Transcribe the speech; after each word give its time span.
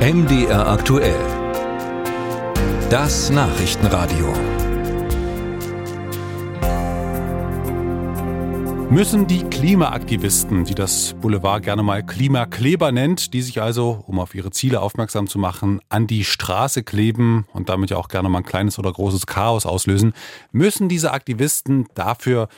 MDR 0.00 0.66
aktuell. 0.66 1.14
Das 2.88 3.28
Nachrichtenradio. 3.28 4.32
Müssen 8.88 9.26
die 9.26 9.42
Klimaaktivisten, 9.42 10.64
die 10.64 10.74
das 10.74 11.14
Boulevard 11.20 11.62
gerne 11.62 11.82
mal 11.82 12.02
Klimakleber 12.02 12.92
nennt, 12.92 13.34
die 13.34 13.42
sich 13.42 13.60
also, 13.60 14.02
um 14.06 14.18
auf 14.18 14.34
ihre 14.34 14.50
Ziele 14.50 14.80
aufmerksam 14.80 15.26
zu 15.26 15.38
machen, 15.38 15.82
an 15.90 16.06
die 16.06 16.24
Straße 16.24 16.82
kleben 16.82 17.46
und 17.52 17.68
damit 17.68 17.90
ja 17.90 17.98
auch 17.98 18.08
gerne 18.08 18.30
mal 18.30 18.38
ein 18.38 18.44
kleines 18.44 18.78
oder 18.78 18.90
großes 18.90 19.26
Chaos 19.26 19.66
auslösen, 19.66 20.14
müssen 20.50 20.88
diese 20.88 21.12
Aktivisten 21.12 21.88
dafür 21.94 22.48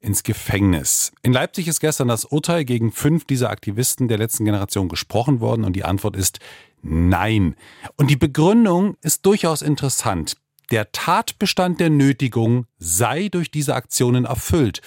ins 0.00 0.22
Gefängnis. 0.22 1.12
In 1.22 1.32
Leipzig 1.32 1.68
ist 1.68 1.80
gestern 1.80 2.08
das 2.08 2.24
Urteil 2.24 2.64
gegen 2.64 2.92
fünf 2.92 3.24
dieser 3.24 3.50
Aktivisten 3.50 4.08
der 4.08 4.18
letzten 4.18 4.44
Generation 4.44 4.88
gesprochen 4.88 5.40
worden 5.40 5.64
und 5.64 5.74
die 5.74 5.84
Antwort 5.84 6.16
ist 6.16 6.38
nein. 6.82 7.56
Und 7.96 8.10
die 8.10 8.16
Begründung 8.16 8.96
ist 9.02 9.24
durchaus 9.26 9.62
interessant. 9.62 10.36
Der 10.70 10.92
Tatbestand 10.92 11.80
der 11.80 11.90
Nötigung 11.90 12.66
sei 12.78 13.28
durch 13.28 13.50
diese 13.50 13.74
Aktionen 13.74 14.26
erfüllt, 14.26 14.82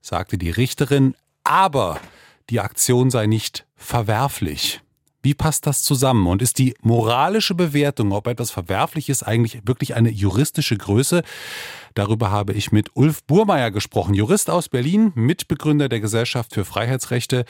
sagte 0.00 0.38
die 0.38 0.50
Richterin, 0.50 1.14
aber 1.44 2.00
die 2.48 2.60
Aktion 2.60 3.10
sei 3.10 3.26
nicht 3.26 3.66
verwerflich. 3.76 4.80
Wie 5.26 5.34
passt 5.34 5.66
das 5.66 5.82
zusammen? 5.82 6.28
Und 6.28 6.40
ist 6.40 6.56
die 6.56 6.76
moralische 6.82 7.56
Bewertung, 7.56 8.12
ob 8.12 8.28
etwas 8.28 8.52
verwerflich 8.52 9.08
ist, 9.08 9.24
eigentlich 9.24 9.60
wirklich 9.66 9.96
eine 9.96 10.08
juristische 10.08 10.76
Größe? 10.76 11.24
Darüber 11.94 12.30
habe 12.30 12.52
ich 12.52 12.70
mit 12.70 12.94
Ulf 12.94 13.24
Burmeier 13.24 13.72
gesprochen, 13.72 14.14
Jurist 14.14 14.48
aus 14.48 14.68
Berlin, 14.68 15.10
Mitbegründer 15.16 15.88
der 15.88 15.98
Gesellschaft 15.98 16.54
für 16.54 16.64
Freiheitsrechte 16.64 17.44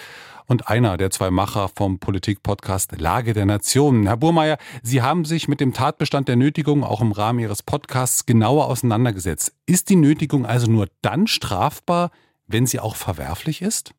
und 0.46 0.68
einer 0.68 0.96
der 0.96 1.10
zwei 1.10 1.30
Macher 1.30 1.68
vom 1.68 1.98
Politik-Podcast 1.98 2.98
Lage 2.98 3.34
der 3.34 3.44
Nationen. 3.44 4.06
Herr 4.06 4.16
Burmeier, 4.16 4.56
Sie 4.82 5.02
haben 5.02 5.26
sich 5.26 5.46
mit 5.46 5.60
dem 5.60 5.74
Tatbestand 5.74 6.28
der 6.28 6.36
Nötigung 6.36 6.82
auch 6.82 7.02
im 7.02 7.12
Rahmen 7.12 7.40
Ihres 7.40 7.62
Podcasts 7.62 8.24
genauer 8.24 8.68
auseinandergesetzt. 8.68 9.52
Ist 9.66 9.90
die 9.90 9.96
Nötigung 9.96 10.46
also 10.46 10.66
nur 10.66 10.88
dann 11.02 11.26
strafbar, 11.26 12.10
wenn 12.46 12.66
sie 12.66 12.80
auch 12.80 12.96
verwerflich 12.96 13.60
ist? 13.60 13.92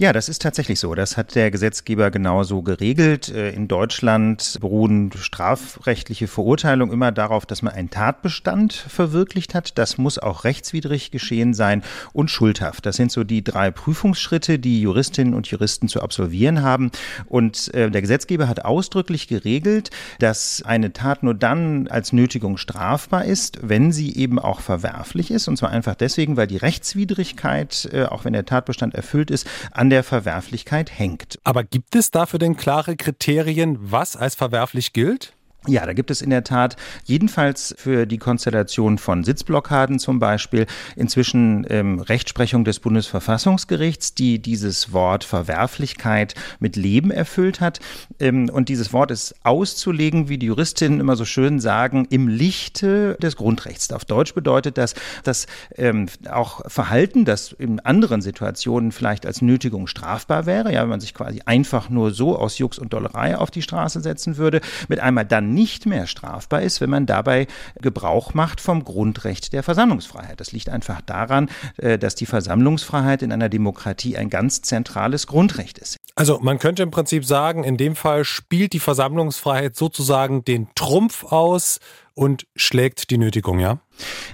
Ja, 0.00 0.12
das 0.12 0.28
ist 0.28 0.42
tatsächlich 0.42 0.78
so. 0.78 0.94
Das 0.94 1.16
hat 1.16 1.34
der 1.34 1.50
Gesetzgeber 1.50 2.12
genauso 2.12 2.62
geregelt. 2.62 3.30
Äh, 3.30 3.50
in 3.50 3.66
Deutschland 3.66 4.58
beruhen 4.60 5.10
strafrechtliche 5.10 6.28
Verurteilungen 6.28 6.94
immer 6.94 7.10
darauf, 7.10 7.46
dass 7.46 7.62
man 7.62 7.72
einen 7.72 7.90
Tatbestand 7.90 8.72
verwirklicht 8.72 9.56
hat. 9.56 9.76
Das 9.76 9.98
muss 9.98 10.20
auch 10.20 10.44
rechtswidrig 10.44 11.10
geschehen 11.10 11.52
sein 11.52 11.82
und 12.12 12.30
schuldhaft. 12.30 12.86
Das 12.86 12.94
sind 12.94 13.10
so 13.10 13.24
die 13.24 13.42
drei 13.42 13.72
Prüfungsschritte, 13.72 14.60
die 14.60 14.80
Juristinnen 14.82 15.34
und 15.34 15.48
Juristen 15.48 15.88
zu 15.88 16.00
absolvieren 16.00 16.62
haben. 16.62 16.92
Und 17.26 17.74
äh, 17.74 17.90
der 17.90 18.00
Gesetzgeber 18.00 18.46
hat 18.46 18.64
ausdrücklich 18.64 19.26
geregelt, 19.26 19.90
dass 20.20 20.62
eine 20.62 20.92
Tat 20.92 21.24
nur 21.24 21.34
dann 21.34 21.88
als 21.88 22.12
Nötigung 22.12 22.56
strafbar 22.56 23.24
ist, 23.24 23.58
wenn 23.68 23.90
sie 23.90 24.14
eben 24.14 24.38
auch 24.38 24.60
verwerflich 24.60 25.32
ist. 25.32 25.48
Und 25.48 25.56
zwar 25.56 25.70
einfach 25.70 25.96
deswegen, 25.96 26.36
weil 26.36 26.46
die 26.46 26.56
Rechtswidrigkeit, 26.56 27.88
äh, 27.92 28.04
auch 28.04 28.24
wenn 28.24 28.32
der 28.32 28.46
Tatbestand 28.46 28.94
erfüllt 28.94 29.32
ist, 29.32 29.44
an 29.72 29.87
an 29.88 29.90
der 29.90 30.04
Verwerflichkeit 30.04 30.98
hängt. 30.98 31.38
Aber 31.44 31.64
gibt 31.64 31.96
es 31.96 32.10
dafür 32.10 32.38
denn 32.38 32.58
klare 32.58 32.94
Kriterien, 32.94 33.78
was 33.80 34.16
als 34.16 34.34
verwerflich 34.34 34.92
gilt? 34.92 35.32
Ja, 35.68 35.84
da 35.84 35.92
gibt 35.92 36.10
es 36.10 36.22
in 36.22 36.30
der 36.30 36.44
Tat 36.44 36.76
jedenfalls 37.04 37.74
für 37.76 38.06
die 38.06 38.16
Konstellation 38.16 38.96
von 38.96 39.22
Sitzblockaden 39.22 39.98
zum 39.98 40.18
Beispiel 40.18 40.64
inzwischen 40.96 41.66
ähm, 41.68 42.00
Rechtsprechung 42.00 42.64
des 42.64 42.80
Bundesverfassungsgerichts, 42.80 44.14
die 44.14 44.38
dieses 44.38 44.94
Wort 44.94 45.24
Verwerflichkeit 45.24 46.34
mit 46.58 46.76
Leben 46.76 47.10
erfüllt 47.10 47.60
hat. 47.60 47.80
Ähm, 48.18 48.48
und 48.48 48.70
dieses 48.70 48.94
Wort 48.94 49.10
ist 49.10 49.34
auszulegen, 49.42 50.30
wie 50.30 50.38
die 50.38 50.46
Juristinnen 50.46 51.00
immer 51.00 51.16
so 51.16 51.26
schön 51.26 51.60
sagen, 51.60 52.06
im 52.08 52.28
Lichte 52.28 53.18
des 53.20 53.36
Grundrechts. 53.36 53.92
Auf 53.92 54.06
Deutsch 54.06 54.32
bedeutet 54.32 54.78
das, 54.78 54.94
dass 55.22 55.46
ähm, 55.76 56.06
auch 56.30 56.62
Verhalten, 56.70 57.26
das 57.26 57.52
in 57.52 57.80
anderen 57.80 58.22
Situationen 58.22 58.90
vielleicht 58.90 59.26
als 59.26 59.42
Nötigung 59.42 59.86
strafbar 59.86 60.46
wäre, 60.46 60.72
ja, 60.72 60.80
wenn 60.80 60.88
man 60.88 61.00
sich 61.00 61.12
quasi 61.12 61.42
einfach 61.44 61.90
nur 61.90 62.10
so 62.12 62.38
aus 62.38 62.56
Jux 62.56 62.78
und 62.78 62.94
Dollerei 62.94 63.36
auf 63.36 63.50
die 63.50 63.60
Straße 63.60 64.00
setzen 64.00 64.38
würde, 64.38 64.62
mit 64.88 65.00
einmal 65.00 65.26
dann 65.26 65.57
nicht 65.58 65.86
mehr 65.86 66.06
strafbar 66.06 66.62
ist, 66.62 66.80
wenn 66.80 66.88
man 66.88 67.04
dabei 67.04 67.48
Gebrauch 67.82 68.32
macht 68.32 68.60
vom 68.60 68.84
Grundrecht 68.84 69.52
der 69.52 69.64
Versammlungsfreiheit. 69.64 70.38
Das 70.38 70.52
liegt 70.52 70.68
einfach 70.68 71.00
daran, 71.00 71.50
äh, 71.78 71.98
dass 71.98 72.14
die 72.14 72.26
Versammlungsfreiheit 72.26 73.22
in 73.22 73.32
einer 73.32 73.48
Demokratie 73.48 74.16
ein 74.16 74.30
ganz 74.30 74.62
zentrales 74.62 75.26
Grundrecht 75.26 75.78
ist. 75.78 75.96
Also 76.14 76.38
man 76.40 76.60
könnte 76.60 76.84
im 76.84 76.92
Prinzip 76.92 77.24
sagen, 77.24 77.64
in 77.64 77.76
dem 77.76 77.96
Fall 77.96 78.24
spielt 78.24 78.72
die 78.72 78.78
Versammlungsfreiheit 78.78 79.74
sozusagen 79.74 80.44
den 80.44 80.68
Trumpf 80.76 81.24
aus 81.24 81.80
und 82.18 82.48
schlägt 82.56 83.10
die 83.10 83.18
Nötigung, 83.18 83.60
ja? 83.60 83.78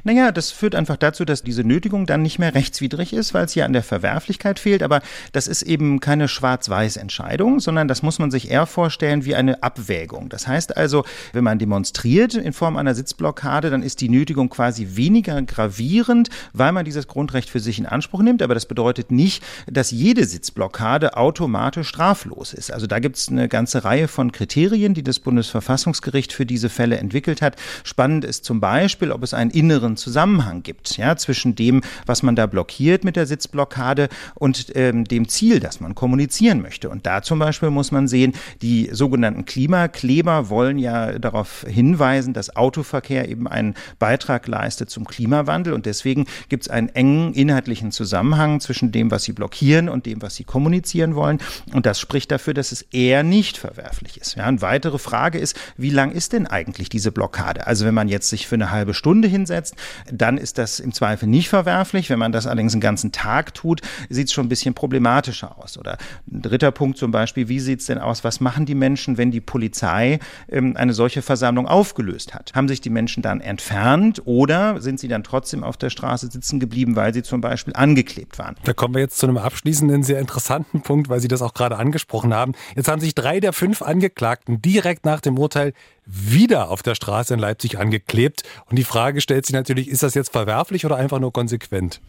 Naja, 0.04 0.32
das 0.32 0.50
führt 0.50 0.74
einfach 0.74 0.96
dazu, 0.96 1.24
dass 1.24 1.42
diese 1.42 1.64
Nötigung 1.64 2.06
dann 2.06 2.22
nicht 2.22 2.38
mehr 2.38 2.54
rechtswidrig 2.54 3.12
ist, 3.12 3.34
weil 3.34 3.44
es 3.44 3.52
hier 3.52 3.64
an 3.64 3.72
der 3.72 3.82
Verwerflichkeit 3.82 4.58
fehlt. 4.58 4.82
Aber 4.82 5.00
das 5.32 5.46
ist 5.46 5.62
eben 5.62 6.00
keine 6.00 6.28
Schwarz-Weiß-Entscheidung, 6.28 7.60
sondern 7.60 7.88
das 7.88 8.02
muss 8.02 8.18
man 8.18 8.30
sich 8.30 8.50
eher 8.50 8.66
vorstellen 8.66 9.24
wie 9.24 9.34
eine 9.34 9.62
Abwägung. 9.62 10.28
Das 10.28 10.46
heißt 10.46 10.76
also, 10.76 11.04
wenn 11.32 11.44
man 11.44 11.58
demonstriert 11.58 12.34
in 12.34 12.52
Form 12.52 12.76
einer 12.76 12.94
Sitzblockade, 12.94 13.70
dann 13.70 13.82
ist 13.82 14.00
die 14.00 14.08
Nötigung 14.08 14.48
quasi 14.50 14.96
weniger 14.96 15.40
gravierend, 15.42 16.28
weil 16.52 16.72
man 16.72 16.84
dieses 16.84 17.06
Grundrecht 17.06 17.50
für 17.50 17.60
sich 17.60 17.78
in 17.78 17.86
Anspruch 17.86 18.22
nimmt. 18.22 18.42
Aber 18.42 18.54
das 18.54 18.66
bedeutet 18.66 19.10
nicht, 19.10 19.42
dass 19.66 19.90
jede 19.90 20.24
Sitzblockade 20.24 21.16
automatisch 21.16 21.88
straflos 21.88 22.52
ist. 22.52 22.72
Also 22.72 22.86
da 22.86 22.98
gibt 22.98 23.16
es 23.16 23.28
eine 23.28 23.48
ganze 23.48 23.84
Reihe 23.84 24.08
von 24.08 24.32
Kriterien, 24.32 24.94
die 24.94 25.02
das 25.02 25.20
Bundesverfassungsgericht 25.20 26.32
für 26.32 26.46
diese 26.46 26.68
Fälle 26.68 26.98
entwickelt 26.98 27.40
hat. 27.40 27.56
Spannend 27.82 28.24
ist 28.24 28.44
zum 28.44 28.60
Beispiel, 28.60 29.10
ob 29.10 29.22
es 29.22 29.34
einen 29.34 29.50
inneren 29.50 29.96
Zusammenhang 29.96 30.62
gibt, 30.62 30.96
ja, 30.96 31.16
zwischen 31.16 31.54
dem, 31.54 31.82
was 32.06 32.22
man 32.22 32.36
da 32.36 32.46
blockiert 32.46 33.04
mit 33.04 33.16
der 33.16 33.26
Sitzblockade 33.26 34.08
und 34.34 34.72
ähm, 34.74 35.04
dem 35.04 35.28
Ziel, 35.28 35.60
das 35.60 35.80
man 35.80 35.94
kommunizieren 35.94 36.62
möchte. 36.62 36.88
Und 36.88 37.06
da 37.06 37.22
zum 37.22 37.38
Beispiel 37.38 37.70
muss 37.70 37.92
man 37.92 38.08
sehen, 38.08 38.34
die 38.62 38.88
sogenannten 38.92 39.44
Klimakleber 39.44 40.48
wollen 40.48 40.78
ja 40.78 41.18
darauf 41.18 41.64
hinweisen, 41.68 42.34
dass 42.34 42.54
Autoverkehr 42.56 43.28
eben 43.28 43.48
einen 43.48 43.74
Beitrag 43.98 44.46
leistet 44.46 44.90
zum 44.90 45.04
Klimawandel. 45.04 45.72
Und 45.72 45.86
deswegen 45.86 46.26
gibt 46.48 46.64
es 46.64 46.68
einen 46.68 46.88
engen 46.88 47.34
inhaltlichen 47.34 47.92
Zusammenhang 47.92 48.60
zwischen 48.60 48.92
dem, 48.92 49.10
was 49.10 49.24
sie 49.24 49.32
blockieren 49.32 49.88
und 49.88 50.06
dem, 50.06 50.22
was 50.22 50.34
sie 50.34 50.44
kommunizieren 50.44 51.14
wollen. 51.14 51.38
Und 51.72 51.86
das 51.86 52.00
spricht 52.00 52.30
dafür, 52.30 52.54
dass 52.54 52.72
es 52.72 52.82
eher 52.82 53.22
nicht 53.22 53.58
verwerflich 53.58 54.18
ist. 54.18 54.36
Ja, 54.36 54.44
eine 54.44 54.62
weitere 54.62 54.98
Frage 54.98 55.38
ist, 55.38 55.56
wie 55.76 55.90
lang 55.90 56.12
ist 56.12 56.32
denn 56.32 56.46
eigentlich 56.46 56.88
diese 56.88 57.12
Blockade? 57.12 57.63
Also 57.66 57.84
wenn 57.84 57.94
man 57.94 58.08
jetzt 58.08 58.28
sich 58.28 58.46
für 58.46 58.56
eine 58.56 58.70
halbe 58.70 58.94
Stunde 58.94 59.28
hin 59.28 59.44
hinsetzt, 59.44 59.76
dann 60.10 60.38
ist 60.38 60.58
das 60.58 60.80
im 60.80 60.92
Zweifel 60.92 61.28
nicht 61.28 61.48
verwerflich. 61.48 62.08
Wenn 62.10 62.18
man 62.18 62.32
das 62.32 62.46
allerdings 62.46 62.72
einen 62.72 62.80
ganzen 62.80 63.12
Tag 63.12 63.54
tut, 63.54 63.82
sieht 64.08 64.28
es 64.28 64.32
schon 64.32 64.46
ein 64.46 64.48
bisschen 64.48 64.74
problematischer 64.74 65.58
aus. 65.58 65.76
Oder 65.76 65.98
ein 66.30 66.42
dritter 66.42 66.70
Punkt 66.70 66.98
zum 66.98 67.10
Beispiel, 67.10 67.48
wie 67.48 67.60
sieht 67.60 67.80
es 67.80 67.86
denn 67.86 67.98
aus, 67.98 68.24
was 68.24 68.40
machen 68.40 68.64
die 68.66 68.74
Menschen, 68.74 69.18
wenn 69.18 69.30
die 69.30 69.40
Polizei 69.40 70.18
ähm, 70.48 70.76
eine 70.76 70.94
solche 70.94 71.22
Versammlung 71.22 71.68
aufgelöst 71.68 72.34
hat? 72.34 72.52
Haben 72.54 72.68
sich 72.68 72.80
die 72.80 72.90
Menschen 72.90 73.22
dann 73.22 73.40
entfernt 73.40 74.22
oder 74.24 74.80
sind 74.80 74.98
sie 74.98 75.08
dann 75.08 75.24
trotzdem 75.24 75.62
auf 75.62 75.76
der 75.76 75.90
Straße 75.90 76.30
sitzen 76.30 76.58
geblieben, 76.60 76.96
weil 76.96 77.12
sie 77.12 77.22
zum 77.22 77.40
Beispiel 77.40 77.74
angeklebt 77.74 78.38
waren? 78.38 78.56
Da 78.64 78.72
kommen 78.72 78.94
wir 78.94 79.00
jetzt 79.00 79.18
zu 79.18 79.26
einem 79.26 79.38
abschließenden, 79.38 80.02
sehr 80.02 80.20
interessanten 80.20 80.80
Punkt, 80.80 81.08
weil 81.08 81.20
Sie 81.20 81.28
das 81.28 81.42
auch 81.42 81.54
gerade 81.54 81.76
angesprochen 81.76 82.32
haben. 82.32 82.52
Jetzt 82.76 82.88
haben 82.88 83.00
sich 83.00 83.14
drei 83.14 83.40
der 83.40 83.52
fünf 83.52 83.82
Angeklagten 83.82 84.62
direkt 84.62 85.04
nach 85.04 85.20
dem 85.20 85.38
Urteil 85.38 85.72
wieder 86.06 86.70
auf 86.70 86.82
der 86.82 86.94
Straße 86.94 87.34
in 87.34 87.40
Leipzig 87.40 87.78
angeklebt. 87.78 88.42
Und 88.66 88.78
die 88.78 88.84
Frage 88.84 89.20
stellt 89.20 89.46
sich 89.46 89.54
natürlich, 89.54 89.88
ist 89.88 90.02
das 90.02 90.14
jetzt 90.14 90.32
verwerflich 90.32 90.84
oder 90.84 90.96
einfach 90.96 91.18
nur 91.18 91.32
konsequent? 91.32 92.00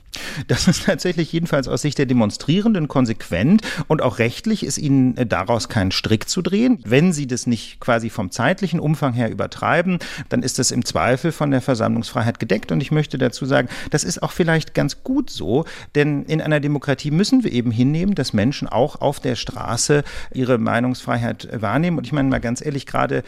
Das 0.47 0.67
ist 0.67 0.85
tatsächlich 0.85 1.31
jedenfalls 1.31 1.67
aus 1.67 1.81
Sicht 1.81 1.97
der 1.97 2.05
Demonstrierenden 2.05 2.87
konsequent 2.87 3.61
und 3.87 4.01
auch 4.01 4.19
rechtlich 4.19 4.65
ist 4.65 4.77
ihnen 4.77 5.17
äh, 5.17 5.25
daraus 5.25 5.69
kein 5.69 5.91
Strick 5.91 6.29
zu 6.29 6.41
drehen. 6.41 6.79
Wenn 6.85 7.13
sie 7.13 7.27
das 7.27 7.47
nicht 7.47 7.79
quasi 7.79 8.09
vom 8.09 8.31
zeitlichen 8.31 8.79
Umfang 8.79 9.13
her 9.13 9.29
übertreiben, 9.29 9.99
dann 10.29 10.43
ist 10.43 10.59
das 10.59 10.71
im 10.71 10.85
Zweifel 10.85 11.31
von 11.31 11.51
der 11.51 11.61
Versammlungsfreiheit 11.61 12.39
gedeckt. 12.39 12.71
Und 12.71 12.81
ich 12.81 12.91
möchte 12.91 13.17
dazu 13.17 13.45
sagen, 13.45 13.69
das 13.91 14.03
ist 14.03 14.23
auch 14.23 14.31
vielleicht 14.31 14.73
ganz 14.73 15.03
gut 15.03 15.29
so, 15.29 15.65
denn 15.95 16.23
in 16.23 16.41
einer 16.41 16.59
Demokratie 16.59 17.11
müssen 17.11 17.43
wir 17.43 17.51
eben 17.51 17.71
hinnehmen, 17.71 18.15
dass 18.15 18.33
Menschen 18.33 18.67
auch 18.67 19.01
auf 19.01 19.19
der 19.19 19.35
Straße 19.35 20.03
ihre 20.33 20.57
Meinungsfreiheit 20.57 21.49
wahrnehmen. 21.61 21.97
Und 21.97 22.05
ich 22.05 22.13
meine 22.13 22.29
mal 22.29 22.39
ganz 22.39 22.65
ehrlich, 22.65 22.85
gerade 22.85 23.23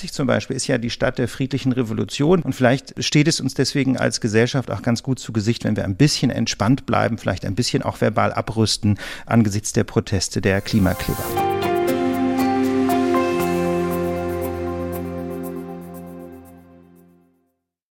Leipzig 0.00 0.14
zum 0.14 0.26
Beispiel 0.26 0.56
ist 0.56 0.66
ja 0.66 0.78
die 0.78 0.88
Stadt 0.88 1.18
der 1.18 1.28
friedlichen 1.28 1.72
Revolution 1.72 2.40
und 2.40 2.54
vielleicht 2.54 3.04
steht 3.04 3.28
es 3.28 3.38
uns 3.38 3.52
deswegen 3.52 3.98
als 3.98 4.22
Gesellschaft 4.22 4.70
auch 4.70 4.80
ganz 4.80 5.02
gut 5.02 5.18
zu 5.18 5.30
Gesicht, 5.30 5.64
wenn 5.64 5.76
wir 5.76 5.84
ein 5.84 5.96
bisschen 5.96 6.30
entspannt 6.30 6.86
bleiben, 6.86 7.18
vielleicht 7.18 7.44
ein 7.44 7.54
bisschen 7.54 7.82
auch 7.82 8.00
verbal 8.00 8.32
abrüsten 8.32 8.98
angesichts 9.26 9.74
der 9.74 9.84
Proteste 9.84 10.40
der 10.40 10.62
Klimakleber. 10.62 11.49